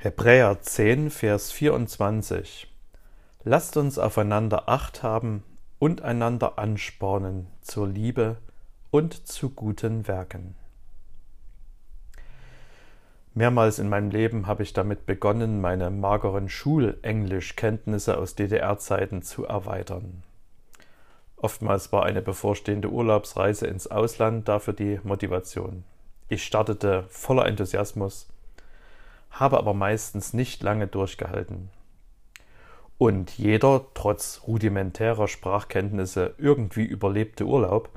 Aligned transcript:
Hebräer 0.00 0.62
10, 0.62 1.10
Vers 1.10 1.50
24 1.50 2.72
Lasst 3.42 3.76
uns 3.76 3.98
aufeinander 3.98 4.68
acht 4.68 5.02
haben 5.02 5.42
und 5.80 6.02
einander 6.02 6.56
anspornen 6.56 7.48
zur 7.62 7.88
Liebe 7.88 8.36
und 8.92 9.26
zu 9.26 9.50
guten 9.50 10.06
Werken. 10.06 10.54
Mehrmals 13.34 13.80
in 13.80 13.88
meinem 13.88 14.12
Leben 14.12 14.46
habe 14.46 14.62
ich 14.62 14.72
damit 14.72 15.04
begonnen, 15.04 15.60
meine 15.60 15.90
mageren 15.90 16.48
Schulenglischkenntnisse 16.48 18.18
aus 18.18 18.36
DDR-Zeiten 18.36 19.22
zu 19.22 19.46
erweitern. 19.46 20.22
Oftmals 21.34 21.90
war 21.90 22.04
eine 22.04 22.22
bevorstehende 22.22 22.88
Urlaubsreise 22.88 23.66
ins 23.66 23.88
Ausland 23.88 24.46
dafür 24.46 24.74
die 24.74 25.00
Motivation. 25.02 25.82
Ich 26.28 26.44
startete 26.44 27.02
voller 27.08 27.46
Enthusiasmus, 27.46 28.28
habe 29.30 29.58
aber 29.58 29.74
meistens 29.74 30.32
nicht 30.32 30.62
lange 30.62 30.86
durchgehalten. 30.86 31.70
Und 32.98 33.38
jeder, 33.38 33.86
trotz 33.94 34.42
rudimentärer 34.46 35.28
Sprachkenntnisse, 35.28 36.34
irgendwie 36.38 36.84
überlebte 36.84 37.44
Urlaub 37.44 37.90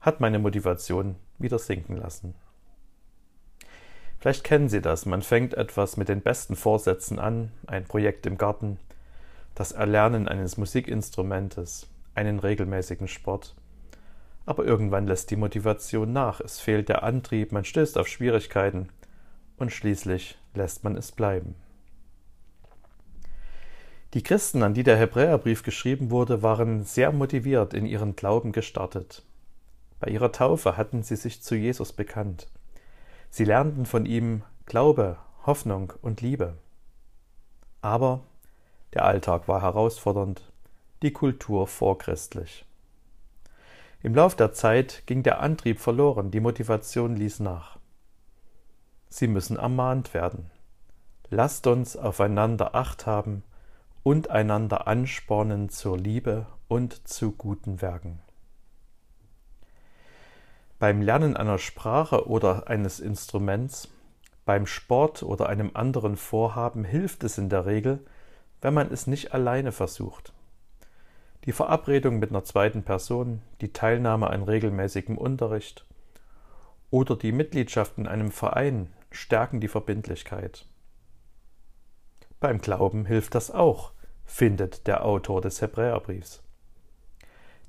hat 0.00 0.20
meine 0.20 0.38
Motivation 0.38 1.16
wieder 1.38 1.58
sinken 1.58 1.96
lassen. 1.96 2.34
Vielleicht 4.20 4.44
kennen 4.44 4.68
Sie 4.68 4.80
das, 4.80 5.06
man 5.06 5.22
fängt 5.22 5.54
etwas 5.54 5.96
mit 5.96 6.08
den 6.08 6.22
besten 6.22 6.56
Vorsätzen 6.56 7.18
an, 7.18 7.50
ein 7.66 7.84
Projekt 7.84 8.26
im 8.26 8.38
Garten, 8.38 8.78
das 9.54 9.72
Erlernen 9.72 10.28
eines 10.28 10.56
Musikinstrumentes, 10.56 11.88
einen 12.14 12.38
regelmäßigen 12.38 13.08
Sport. 13.08 13.54
Aber 14.46 14.64
irgendwann 14.64 15.06
lässt 15.06 15.30
die 15.30 15.36
Motivation 15.36 16.12
nach, 16.12 16.40
es 16.40 16.60
fehlt 16.60 16.88
der 16.88 17.02
Antrieb, 17.02 17.50
man 17.52 17.64
stößt 17.64 17.98
auf 17.98 18.08
Schwierigkeiten 18.08 18.88
und 19.64 19.70
schließlich 19.70 20.36
lässt 20.52 20.84
man 20.84 20.94
es 20.94 21.10
bleiben. 21.10 21.54
Die 24.12 24.22
Christen, 24.22 24.62
an 24.62 24.74
die 24.74 24.82
der 24.82 24.98
Hebräerbrief 24.98 25.62
geschrieben 25.62 26.10
wurde, 26.10 26.42
waren 26.42 26.84
sehr 26.84 27.12
motiviert 27.12 27.72
in 27.72 27.86
ihren 27.86 28.14
Glauben 28.14 28.52
gestartet. 28.52 29.22
Bei 30.00 30.10
ihrer 30.10 30.32
Taufe 30.32 30.76
hatten 30.76 31.02
sie 31.02 31.16
sich 31.16 31.42
zu 31.42 31.54
Jesus 31.56 31.94
bekannt. 31.94 32.46
Sie 33.30 33.46
lernten 33.46 33.86
von 33.86 34.04
ihm 34.04 34.42
Glaube, 34.66 35.16
Hoffnung 35.46 35.94
und 36.02 36.20
Liebe. 36.20 36.58
Aber 37.80 38.20
der 38.92 39.06
Alltag 39.06 39.48
war 39.48 39.62
herausfordernd, 39.62 40.42
die 41.00 41.14
Kultur 41.14 41.66
vorchristlich. 41.66 42.66
Im 44.02 44.14
Lauf 44.14 44.36
der 44.36 44.52
Zeit 44.52 45.04
ging 45.06 45.22
der 45.22 45.40
Antrieb 45.40 45.80
verloren, 45.80 46.30
die 46.30 46.40
Motivation 46.40 47.16
ließ 47.16 47.40
nach. 47.40 47.78
Sie 49.16 49.28
müssen 49.28 49.56
ermahnt 49.56 50.12
werden. 50.12 50.50
Lasst 51.30 51.68
uns 51.68 51.96
aufeinander 51.96 52.74
acht 52.74 53.06
haben 53.06 53.44
und 54.02 54.28
einander 54.28 54.88
anspornen 54.88 55.68
zur 55.68 55.96
Liebe 55.96 56.46
und 56.66 57.06
zu 57.06 57.30
guten 57.30 57.80
Werken. 57.80 58.18
Beim 60.80 61.00
Lernen 61.00 61.36
einer 61.36 61.58
Sprache 61.58 62.26
oder 62.26 62.66
eines 62.66 62.98
Instruments, 62.98 63.88
beim 64.46 64.66
Sport 64.66 65.22
oder 65.22 65.48
einem 65.48 65.70
anderen 65.74 66.16
Vorhaben 66.16 66.82
hilft 66.82 67.22
es 67.22 67.38
in 67.38 67.48
der 67.48 67.66
Regel, 67.66 68.04
wenn 68.62 68.74
man 68.74 68.90
es 68.90 69.06
nicht 69.06 69.32
alleine 69.32 69.70
versucht. 69.70 70.32
Die 71.44 71.52
Verabredung 71.52 72.18
mit 72.18 72.30
einer 72.30 72.42
zweiten 72.42 72.82
Person, 72.82 73.42
die 73.60 73.72
Teilnahme 73.72 74.28
an 74.28 74.42
regelmäßigem 74.42 75.16
Unterricht 75.16 75.86
oder 76.90 77.14
die 77.14 77.30
Mitgliedschaft 77.30 77.96
in 77.96 78.08
einem 78.08 78.32
Verein 78.32 78.88
stärken 79.14 79.60
die 79.60 79.68
Verbindlichkeit. 79.68 80.66
Beim 82.40 82.60
Glauben 82.60 83.06
hilft 83.06 83.34
das 83.34 83.50
auch, 83.50 83.92
findet 84.24 84.86
der 84.86 85.04
Autor 85.04 85.40
des 85.40 85.62
Hebräerbriefs. 85.62 86.42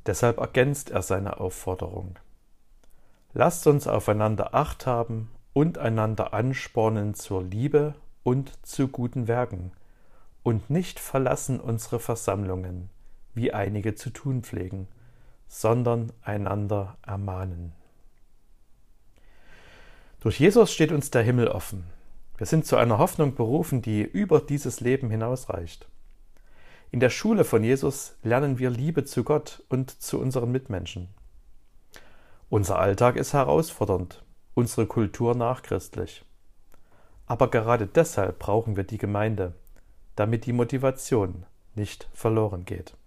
Deshalb 0.05 0.37
ergänzt 0.37 0.91
er 0.91 1.01
seine 1.01 1.39
Aufforderung. 1.39 2.19
Lasst 3.33 3.67
uns 3.67 3.87
aufeinander 3.87 4.53
acht 4.53 4.85
haben 4.85 5.31
und 5.53 5.77
einander 5.77 6.33
anspornen 6.33 7.13
zur 7.13 7.43
Liebe 7.43 7.95
und 8.23 8.65
zu 8.65 8.87
guten 8.87 9.27
Werken 9.27 9.71
und 10.43 10.69
nicht 10.69 10.99
verlassen 10.99 11.59
unsere 11.59 11.99
Versammlungen, 11.99 12.89
wie 13.33 13.53
einige 13.53 13.95
zu 13.95 14.09
tun 14.09 14.43
pflegen, 14.43 14.87
sondern 15.47 16.11
einander 16.21 16.97
ermahnen. 17.05 17.73
Durch 20.25 20.39
Jesus 20.39 20.73
steht 20.73 20.91
uns 20.91 21.11
der 21.11 21.21
Himmel 21.21 21.49
offen. 21.49 21.83
Wir 22.37 22.47
sind 22.47 22.65
zu 22.65 22.77
einer 22.77 22.97
Hoffnung 22.97 23.35
berufen, 23.35 23.83
die 23.83 24.01
über 24.01 24.41
dieses 24.41 24.79
Leben 24.79 25.11
hinausreicht. 25.11 25.87
In 26.89 26.99
der 26.99 27.11
Schule 27.11 27.43
von 27.43 27.63
Jesus 27.63 28.15
lernen 28.23 28.57
wir 28.57 28.71
Liebe 28.71 29.05
zu 29.05 29.23
Gott 29.23 29.61
und 29.69 30.01
zu 30.01 30.19
unseren 30.19 30.51
Mitmenschen. 30.51 31.09
Unser 32.49 32.79
Alltag 32.79 33.17
ist 33.17 33.33
herausfordernd, 33.33 34.23
unsere 34.55 34.87
Kultur 34.87 35.35
nachchristlich. 35.35 36.25
Aber 37.27 37.51
gerade 37.51 37.85
deshalb 37.85 38.39
brauchen 38.39 38.75
wir 38.75 38.83
die 38.83 38.97
Gemeinde, 38.97 39.53
damit 40.15 40.47
die 40.47 40.53
Motivation 40.53 41.45
nicht 41.75 42.09
verloren 42.15 42.65
geht. 42.65 42.97